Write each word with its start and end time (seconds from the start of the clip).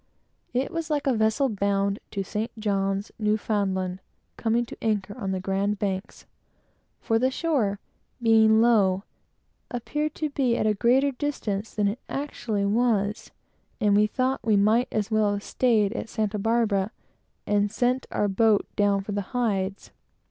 It 0.51 0.71
was 0.71 0.89
like 0.89 1.05
a 1.05 1.13
vessel, 1.13 1.47
bound 1.47 1.99
to 2.09 2.23
Halifax, 2.23 3.11
coming 4.35 4.65
to 4.65 4.77
anchor 4.81 5.15
on 5.15 5.29
the 5.31 5.39
Grand 5.39 5.77
Banks; 5.77 6.25
for 6.99 7.19
the 7.19 7.29
shore 7.29 7.77
being 8.19 8.61
low, 8.61 9.03
appeared 9.69 10.15
to 10.15 10.31
be 10.31 10.57
at 10.57 10.65
a 10.65 10.73
greater 10.73 11.11
distance 11.11 11.75
than 11.75 11.87
it 11.87 11.99
actually 12.09 12.65
was, 12.65 13.29
and 13.79 13.95
we 13.95 14.07
thought 14.07 14.39
we 14.43 14.57
might 14.57 14.87
as 14.91 15.11
well 15.11 15.33
have 15.33 15.43
staid 15.43 15.93
at 15.93 16.09
Santa 16.09 16.39
Barbara, 16.39 16.89
and 17.45 17.71
sent 17.71 18.07
our 18.09 18.27
boat 18.27 18.65
down 18.75 19.01
for 19.03 19.11
the 19.11 19.21
hides. 19.37 19.91